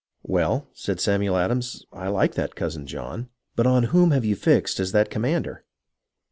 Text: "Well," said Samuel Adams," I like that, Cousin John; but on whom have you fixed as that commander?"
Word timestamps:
"Well," 0.23 0.67
said 0.73 0.99
Samuel 0.99 1.37
Adams," 1.37 1.85
I 1.93 2.07
like 2.07 2.33
that, 2.33 2.55
Cousin 2.55 2.87
John; 2.87 3.29
but 3.55 3.67
on 3.67 3.83
whom 3.93 4.09
have 4.09 4.25
you 4.25 4.35
fixed 4.35 4.79
as 4.79 4.93
that 4.93 5.11
commander?" 5.11 5.63